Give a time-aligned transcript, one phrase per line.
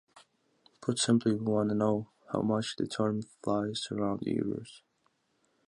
[0.81, 4.81] Put simply, we want to know how much the term flies around our ears.